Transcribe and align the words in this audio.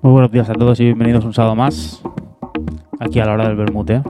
Muy 0.00 0.12
buenos 0.12 0.30
días 0.30 0.48
a 0.48 0.54
todos 0.54 0.78
y 0.78 0.84
bienvenidos 0.84 1.24
un 1.24 1.34
sábado 1.34 1.56
más 1.56 2.00
aquí 3.00 3.18
a 3.18 3.24
la 3.24 3.32
hora 3.32 3.48
del 3.48 3.56
Bermute. 3.56 4.00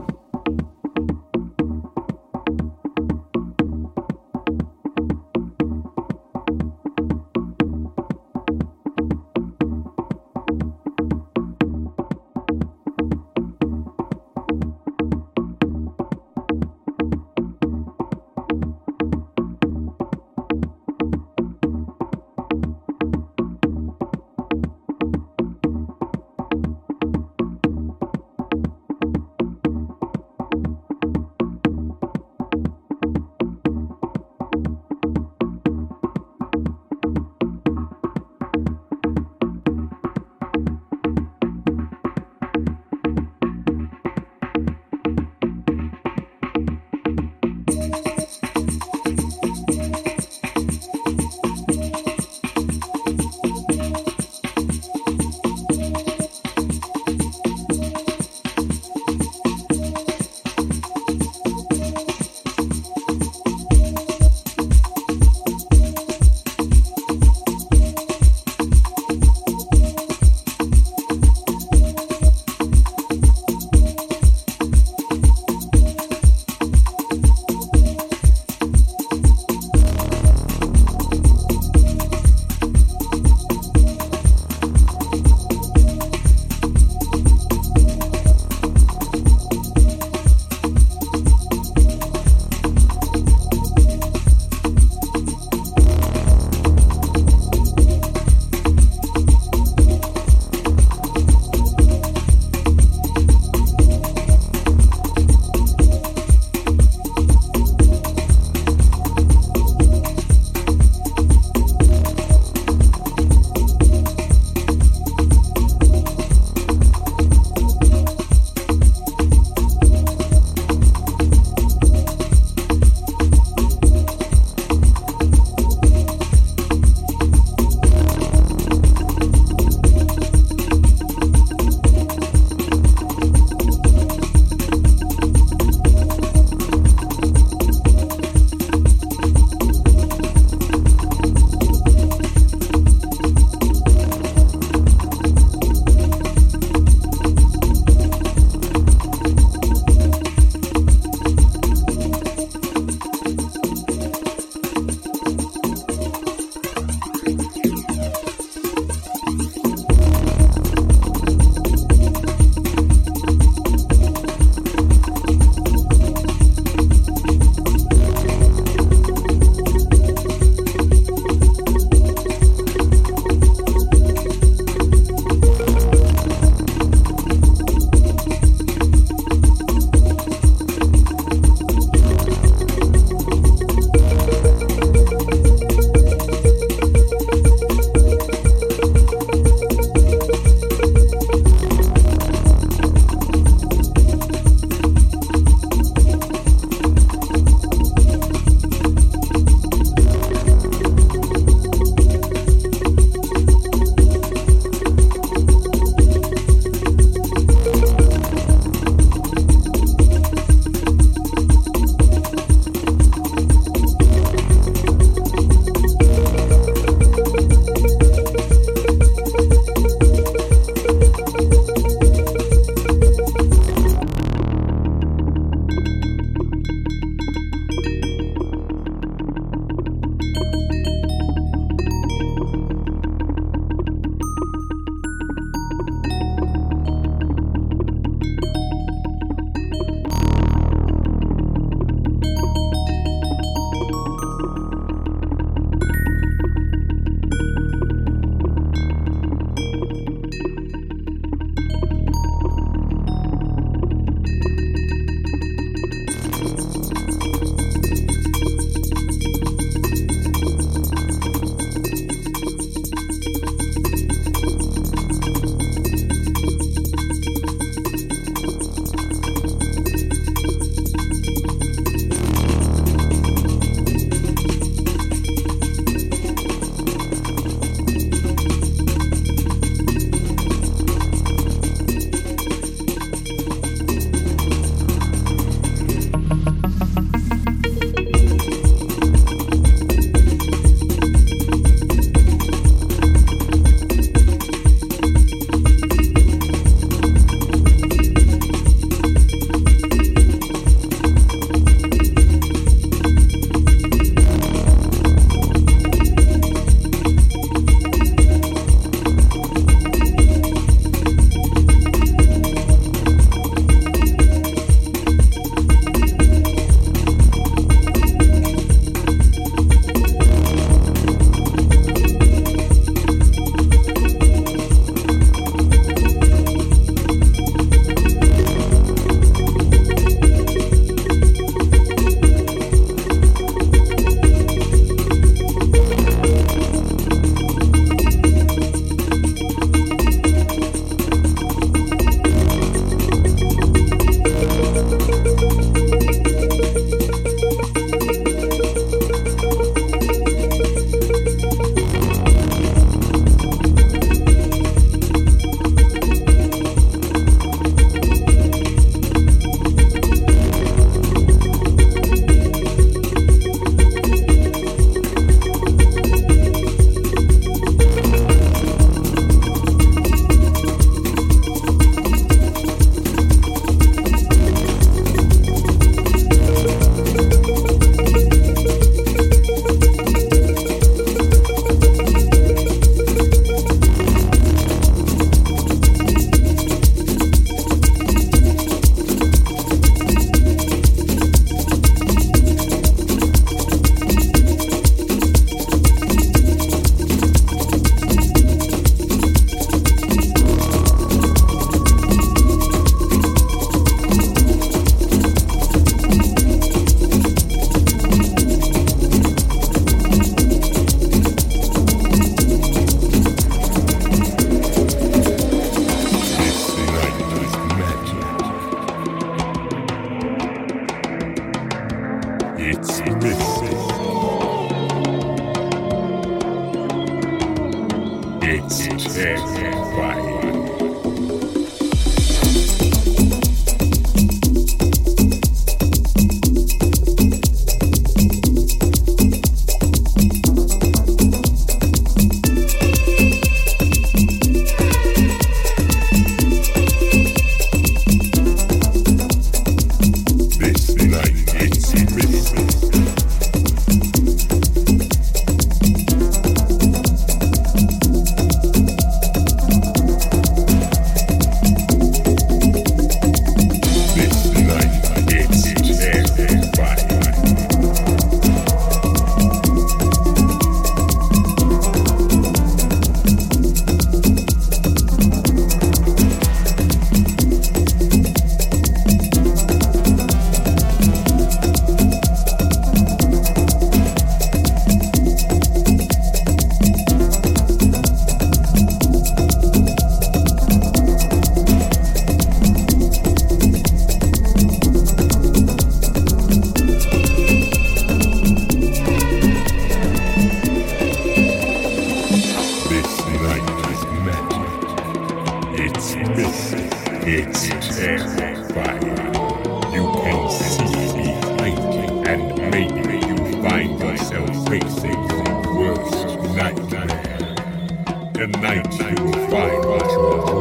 and 518.41 518.61
night 518.61 518.93
you 518.93 519.23
will 519.23 519.33
find 519.49 519.85
what 519.85 520.11
you. 520.11 520.58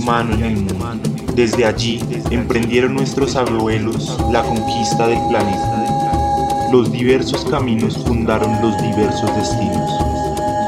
Humano 0.00 0.34
en 0.34 0.42
el 0.44 0.56
mundo. 0.56 1.10
Desde 1.34 1.64
allí 1.64 2.00
emprendieron 2.30 2.94
nuestros 2.94 3.36
abuelos 3.36 4.16
la 4.30 4.42
conquista 4.42 5.06
del 5.06 5.18
planeta. 5.28 6.68
Los 6.72 6.90
diversos 6.90 7.44
caminos 7.44 7.96
fundaron 8.06 8.60
los 8.62 8.80
diversos 8.82 9.34
destinos 9.36 9.90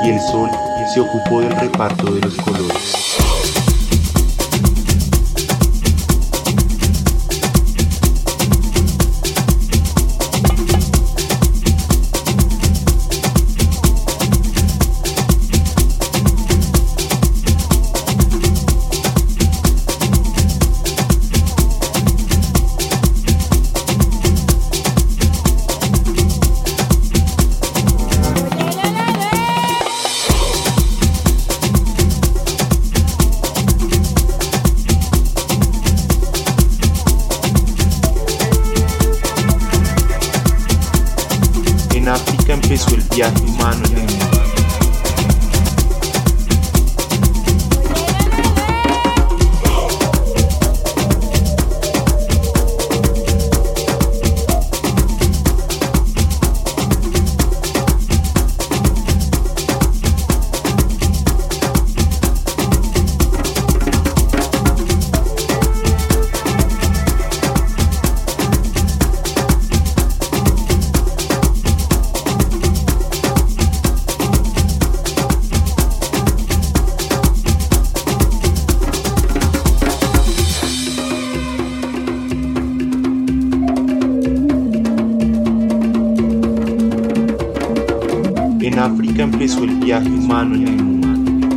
y 0.05 0.11
el 0.11 0.21
sol 0.21 0.51
se 0.93 1.01
ocupó 1.01 1.41
del 1.41 1.55
reparto 1.57 2.13
de 2.13 2.21
los 2.21 2.35
colores. 2.37 3.52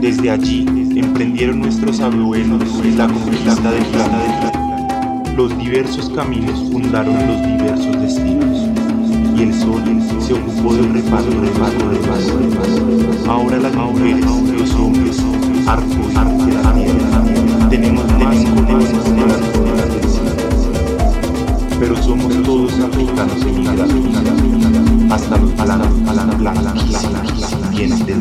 Desde 0.01 0.29
allí 0.29 0.65
emprendieron 0.97 1.61
nuestros 1.61 2.01
abuelos 2.01 2.61
la 2.97 3.07
conquista 3.07 3.71
del 3.71 3.85
planeta. 3.85 5.33
Los 5.37 5.57
diversos 5.57 6.09
caminos 6.09 6.59
fundaron 6.73 7.15
los 7.25 7.41
diversos 7.47 8.01
destinos. 8.01 8.67
Y 9.37 9.43
el 9.43 9.53
sol 9.53 9.81
se 10.19 10.33
ocupó 10.33 10.73
del 10.75 10.91
reparto, 10.91 11.29
reparto, 11.39 11.89
reparto, 11.89 12.37
reparto. 12.37 13.31
Ahora 13.31 13.57
las 13.59 13.73
mujeres, 13.75 14.25
los 14.25 14.73
hombres, 14.75 15.23
arcos, 15.65 16.15
arte, 16.15 16.51
la 16.61 17.14
somos 22.05 22.43
todos 22.43 22.79
africanos 22.79 23.41
emigrados 23.41 23.91
hasta 25.09 25.37
los 25.37 25.51
planos, 25.53 25.87
planos, 26.03 26.35
planos, 26.35 26.73
llenos 27.73 28.05
de 28.05 28.15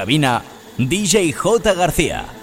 cabina, 0.00 0.42
DJ 0.78 1.30
J. 1.34 1.74
García. 1.74 2.39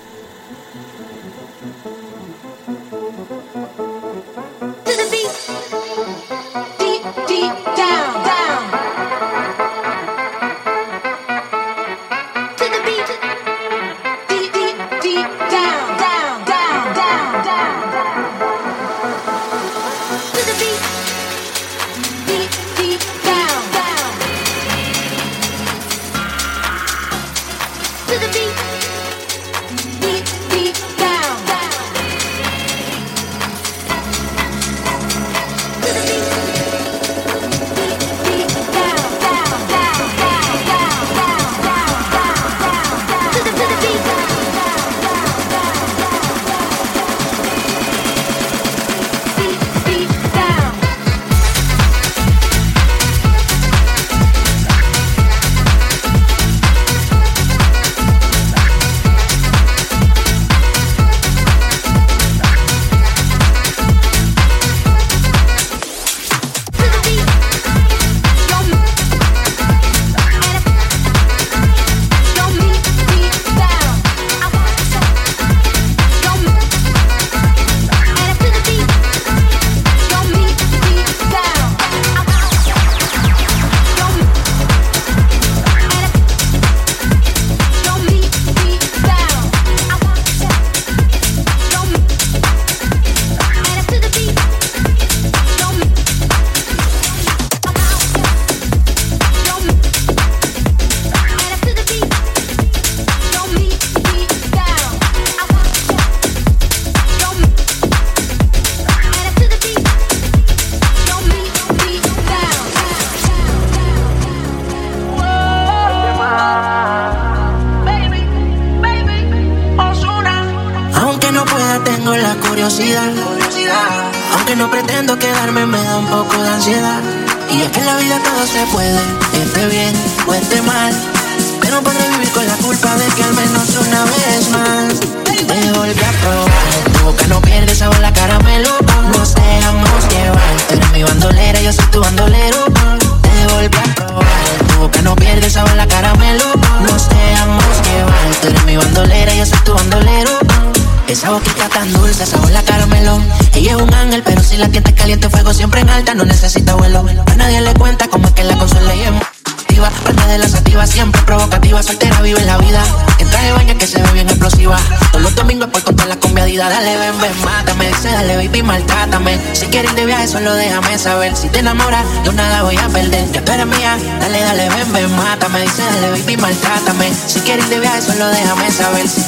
Nada 172.34 172.64
voy 172.64 172.78
a 172.78 172.88
perder. 172.90 173.28
Tú 173.44 173.52
eres 173.52 173.66
mía, 173.66 173.98
dale, 174.20 174.42
dale, 174.42 174.70
ven, 174.70 174.94
ven, 174.94 175.16
mátame. 175.16 175.62
Dice, 175.62 175.84
dale, 175.84 176.10
baby, 176.12 176.38
maltrátame. 176.38 177.12
Si 177.14 177.40
quieres 177.42 177.70
de 177.70 177.80
viaje, 177.80 178.02
solo 178.02 178.28
déjame 178.28 178.72
saber 178.72 179.08
si 179.08 179.22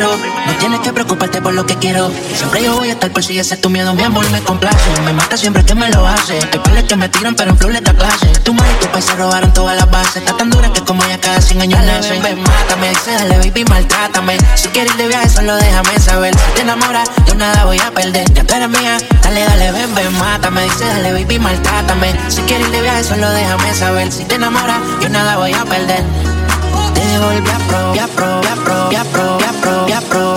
No 0.00 0.56
tienes 0.58 0.80
que 0.80 0.92
preocuparte 0.92 1.40
por 1.40 1.54
lo 1.54 1.66
que 1.66 1.76
quiero. 1.76 2.10
Siempre 2.34 2.64
yo 2.64 2.74
voy 2.74 2.88
a 2.88 2.94
estar 2.94 3.12
por 3.12 3.22
si 3.22 3.38
ese 3.38 3.54
es 3.54 3.60
tu 3.60 3.70
miedo. 3.70 3.94
Mi 3.94 4.02
amor 4.02 4.28
me 4.30 4.40
complace. 4.40 4.76
Me 5.04 5.12
mata 5.12 5.36
siempre 5.36 5.64
que 5.64 5.74
me 5.74 5.88
lo 5.90 6.06
hace. 6.06 6.38
Te 6.40 6.58
peleas 6.58 6.84
que 6.84 6.96
me 6.96 7.08
tiran, 7.08 7.34
pero 7.36 7.50
en 7.50 7.58
flow 7.58 7.70
le 7.70 7.80
da 7.80 7.92
clase. 7.92 8.26
Tu 8.42 8.52
madre 8.52 8.72
y 8.72 8.84
tu 8.84 8.90
país 8.90 9.04
se 9.04 9.14
robaron 9.14 9.52
todas 9.52 9.76
las 9.76 9.88
bases. 9.90 10.16
Está 10.16 10.36
tan 10.36 10.50
dura 10.50 10.72
que 10.72 10.80
como 10.82 11.04
ella 11.04 11.20
cada 11.20 11.40
100 11.40 11.60
años 11.60 11.80
nace. 11.84 12.10
Ven, 12.10 12.22
ven, 12.22 12.42
mátame. 12.42 12.88
Dice, 12.88 13.12
dale, 13.12 13.38
baby, 13.38 13.64
maltrátame. 13.64 14.36
Si 14.56 14.68
quieres 14.68 14.92
ir 14.94 14.98
de 14.98 15.08
viaje, 15.08 15.28
solo 15.28 15.54
déjame 15.56 16.00
saber. 16.00 16.34
Si 16.34 16.54
te 16.54 16.60
enamoras, 16.62 17.08
yo 17.26 17.34
nada 17.36 17.64
voy 17.64 17.78
a 17.78 17.90
perder. 17.92 18.32
Ya 18.32 18.44
tú 18.44 18.54
eres 18.54 18.68
mía. 18.68 18.98
Dale, 19.22 19.44
dale, 19.44 19.72
ven, 19.72 19.94
ven, 19.94 20.18
mátame. 20.18 20.64
Dice, 20.64 20.86
dale, 20.86 21.12
baby, 21.12 21.38
maltrátame. 21.38 22.14
Si 22.28 22.40
quieres 22.42 22.66
ir 22.66 22.72
de 22.72 22.82
viaje, 22.82 23.04
solo 23.04 23.30
déjame 23.30 23.72
saber. 23.74 24.10
Si 24.10 24.24
te 24.24 24.34
enamoras, 24.34 24.80
yo 25.00 25.08
nada 25.08 25.36
voy 25.36 25.52
a 25.52 25.64
perder 25.64 26.33
te 26.94 27.18
volví 27.18 27.50
a 27.50 27.58
probar, 27.66 27.98
a 27.98 28.08
probar, 28.08 28.46
a 28.46 28.54
probar, 28.54 28.96
a 28.96 29.52
probar, 29.60 29.92
a 29.92 30.00
probar. 30.00 30.33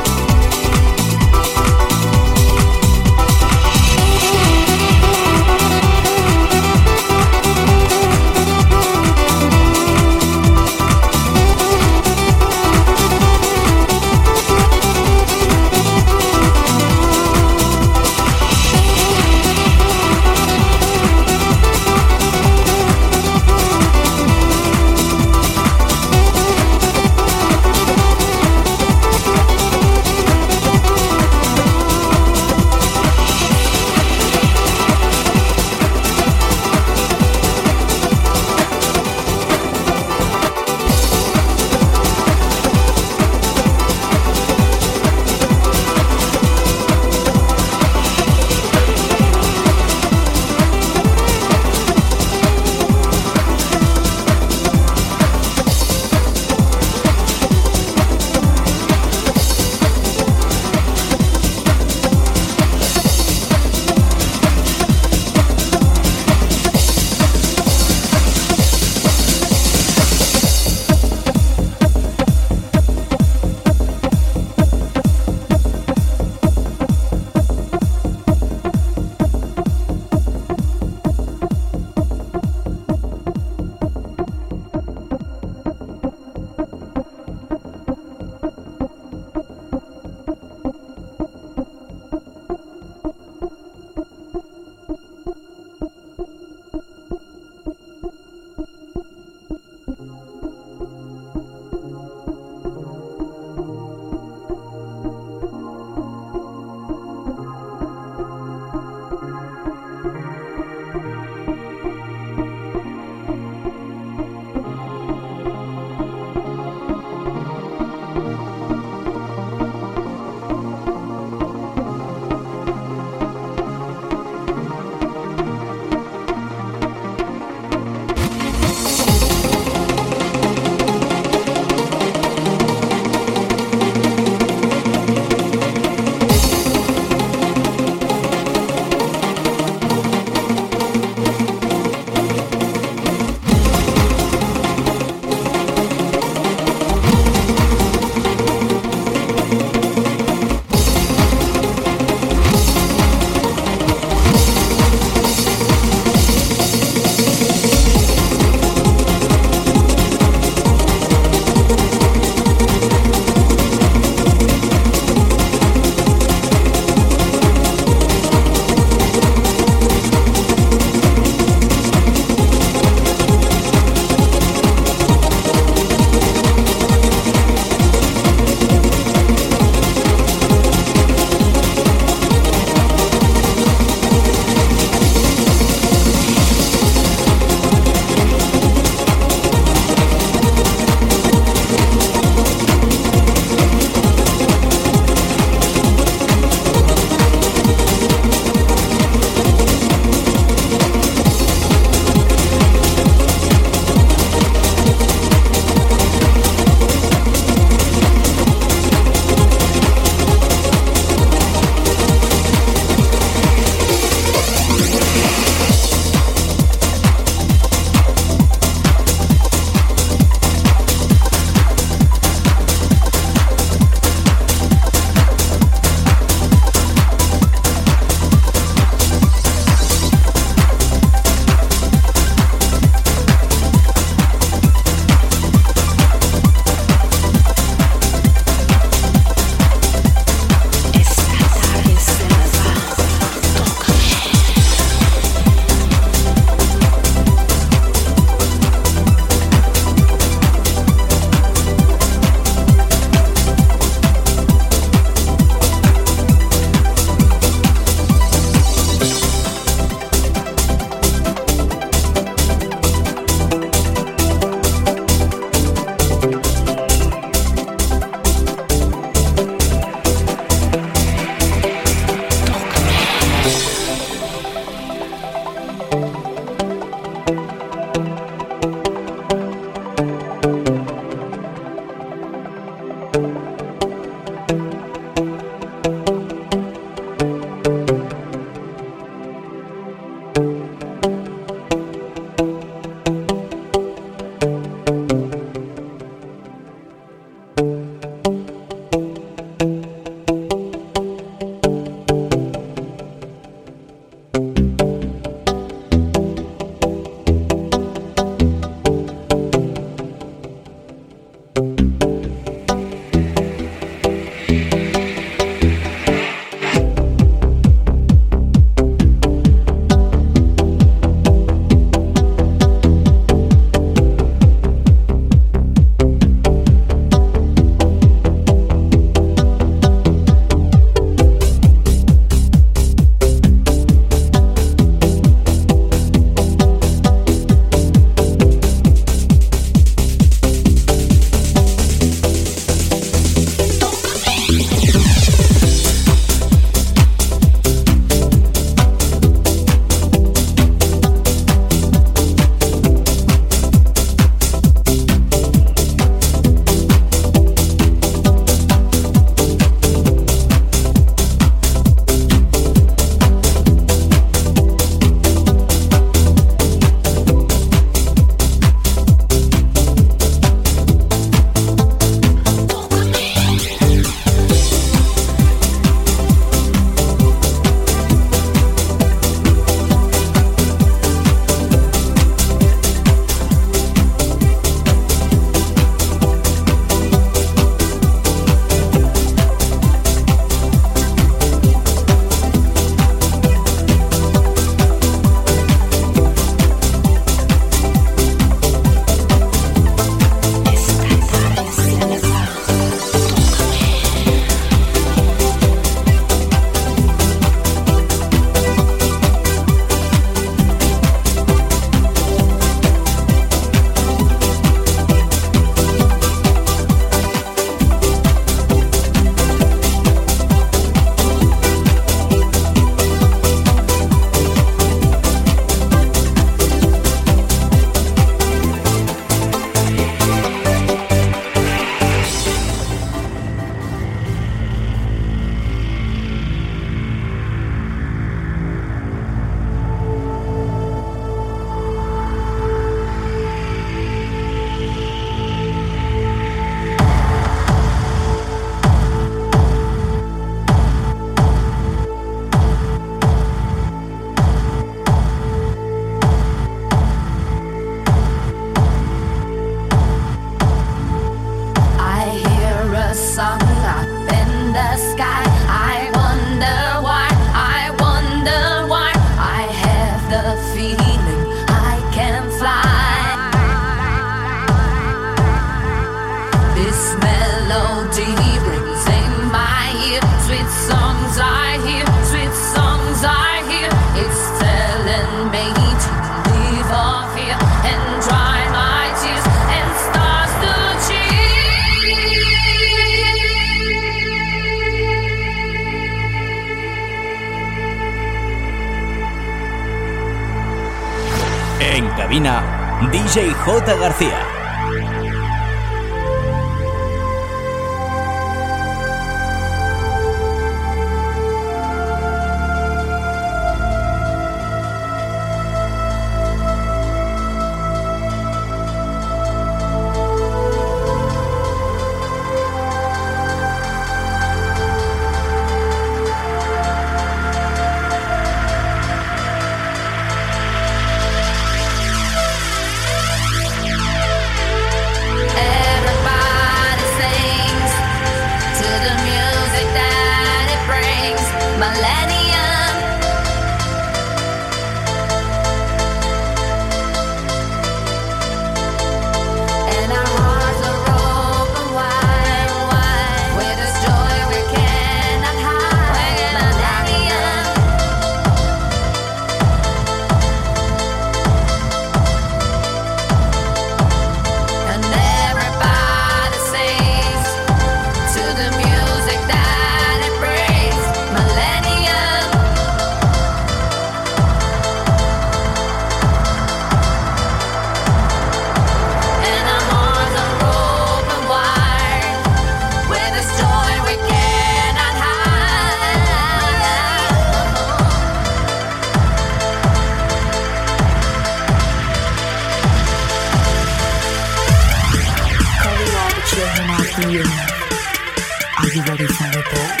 You 598.94 599.02
ready 599.02 599.26
for 599.26 599.44
rebirth? 599.44 600.00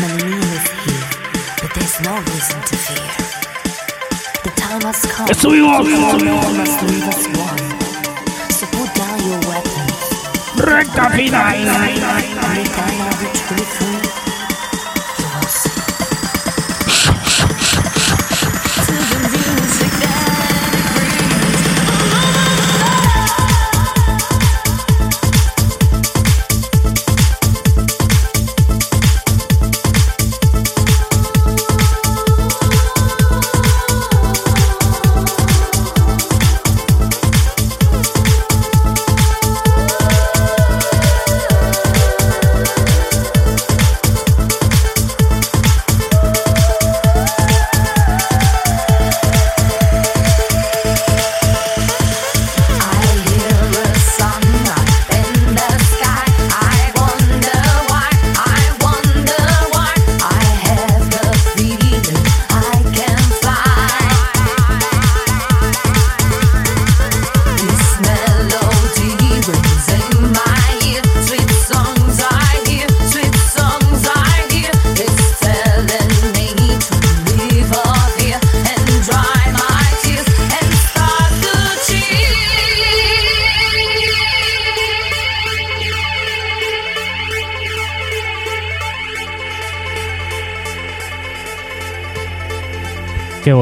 Millennium 0.00 0.42
is 0.42 0.66
here, 0.82 1.06
but 1.62 1.70
there's 1.74 2.00
no 2.02 2.14
reason 2.18 2.60
to 2.62 2.76
fear. 2.76 3.12
The 4.42 4.50
time 4.56 4.80
has 4.80 5.04
come. 5.06 5.26
Must 5.28 5.44
leave 5.44 7.06
us 7.06 7.26
one. 7.36 7.62
So 8.50 8.66
put 8.74 8.90
down 8.94 9.18
your 9.22 9.40
weapons. 9.46 9.98
¡Recta 10.56 11.10
final! 11.10 11.46
Every 11.46 12.64
time 12.64 12.98
I 13.00 13.12
be 13.20 13.28
truly 13.38 13.66
free, 13.76 14.09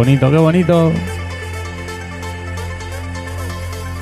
bonito, 0.09 0.31
qué 0.31 0.39
bonito! 0.39 0.93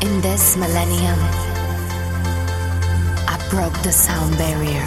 In 0.03 0.21
this 0.23 0.57
millennium, 0.57 1.19
I 3.27 3.37
broke 3.51 3.77
the 3.83 3.91
sound 3.91 4.39
barrier. 4.39 4.87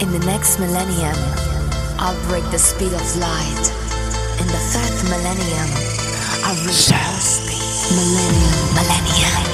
In 0.00 0.10
the 0.10 0.18
next 0.26 0.58
millennium, 0.58 1.14
I'll 2.00 2.18
break 2.28 2.42
the 2.50 2.58
speed 2.58 2.92
of 2.92 3.16
light. 3.16 3.64
In 4.40 4.46
the 4.48 4.58
third 4.72 5.04
millennium, 5.08 5.68
I'll 6.42 6.58
reach 6.66 6.90
our 6.90 7.20
speed. 7.20 7.94
Millennium, 7.94 8.74
millennium. 8.74 9.44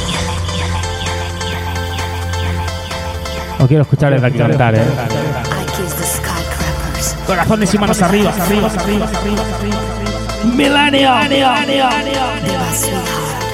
No 3.59 3.69
quiero 3.69 3.83
escuchar 3.83 4.15
el 4.15 4.23
cantar, 4.23 4.77
¿eh? 4.77 4.81
The 4.81 6.07
skyscrapers. 6.07 7.17
Corazones 7.27 7.75
y 7.75 7.79
manos 7.79 8.01
arriba, 8.01 8.31
arriba, 8.31 8.69
arriba, 8.69 9.07
arriba, 9.07 9.43
arriba. 9.59 9.81
¡Milenio! 10.01 10.20
Viva 12.45 12.73
sweetheart. 12.73 13.45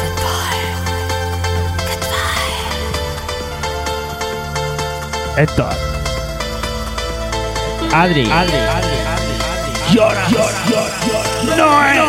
Goodbye. 0.00 0.62
Goodbye. 1.88 2.58
Héctor. 5.36 5.74
Adri. 7.92 8.26
Adri. 8.26 8.60
Llora. 9.94 10.24
Llora. 10.28 10.60
Llora. 10.68 10.94
No 11.56 11.68
es. 11.86 12.04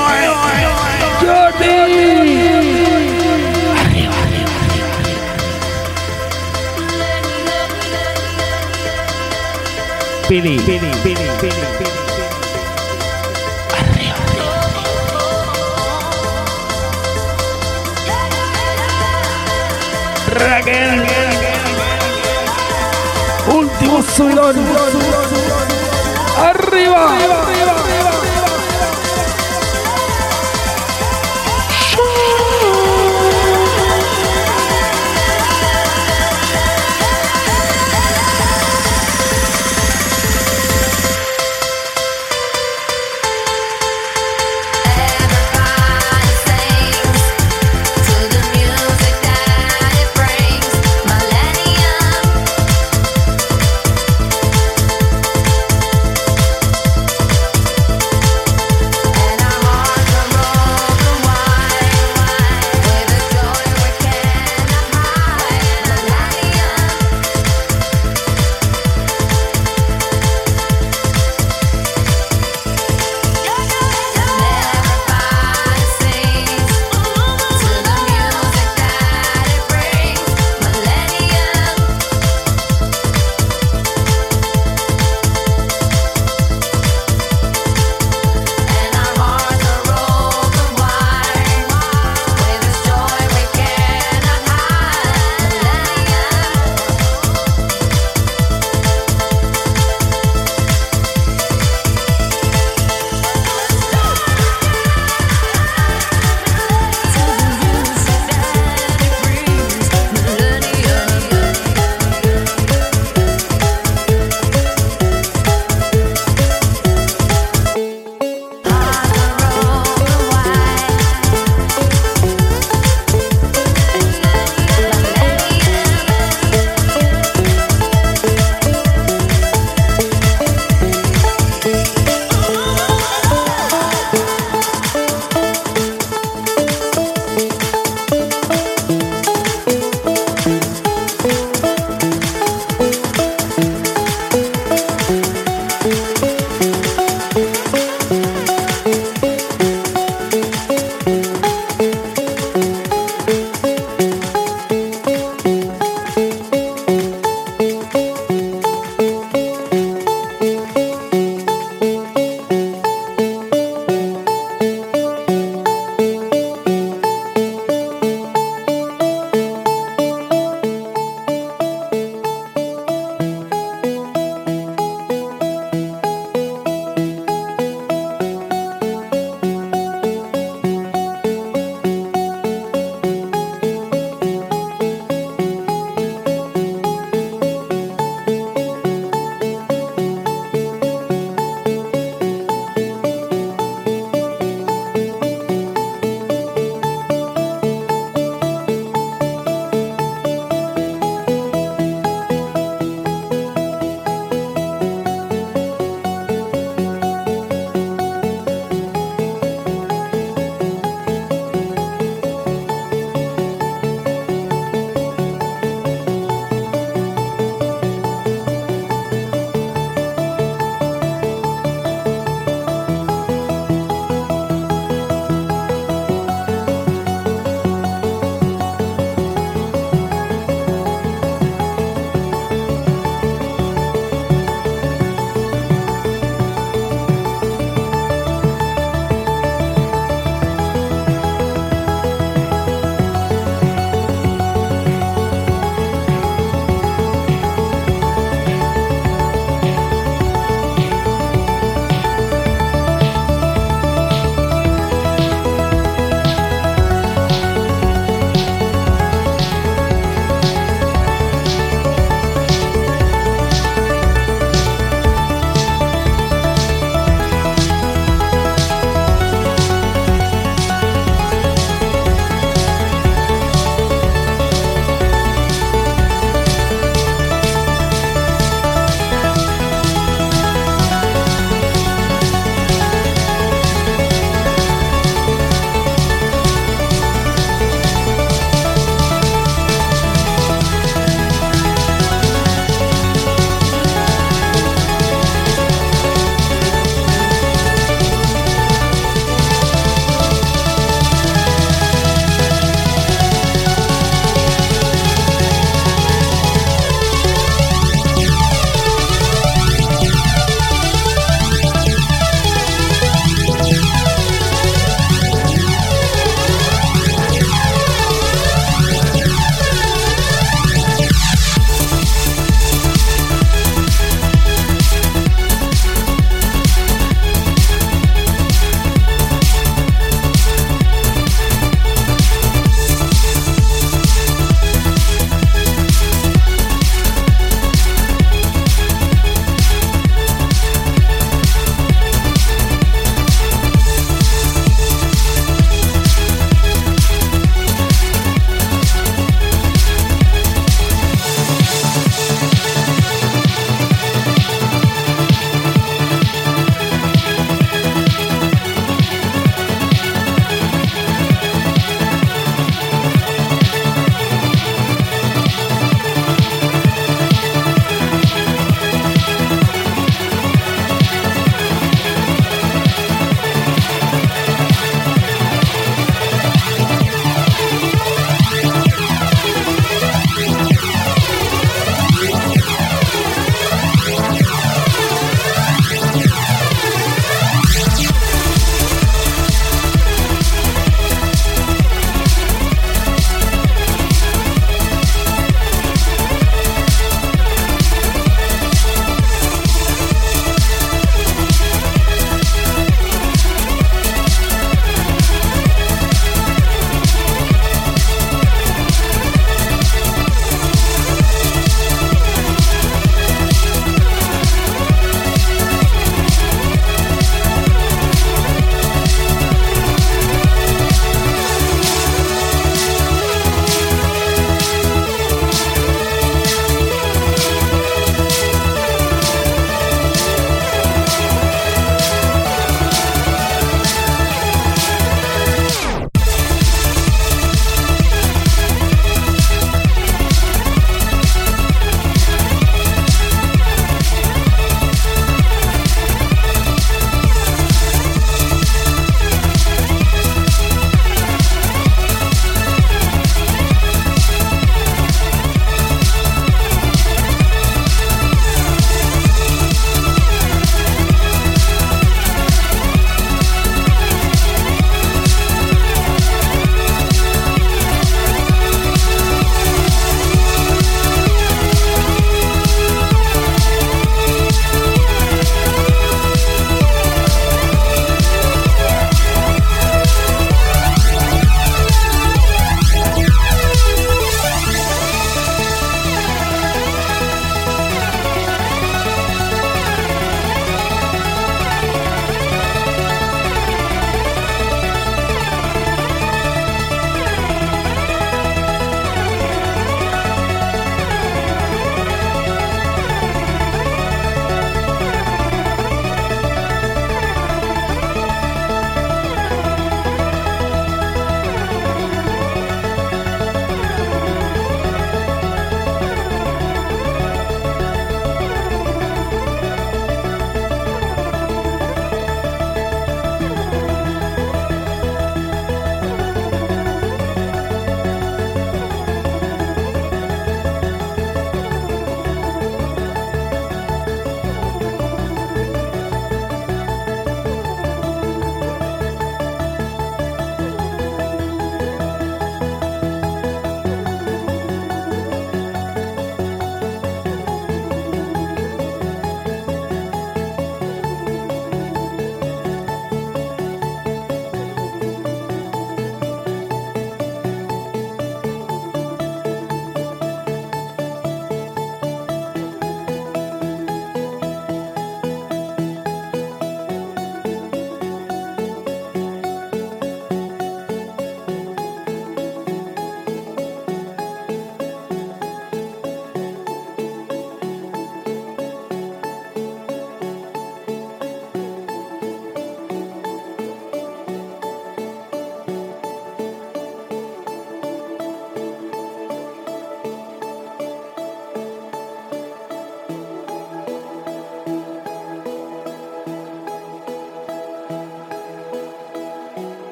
Jordi. 1.21 1.75
Arriba, 3.81 4.15
arriba, 4.23 4.55
Pili. 10.27 10.53
Pili. 10.65 10.89
Pili. 11.03 11.29
Pili. 11.41 11.61
Pili. 11.79 12.04
Raquel. 20.35 21.05
Último 23.47 24.03
subidón. 24.03 24.55
Arriba. 26.37 27.15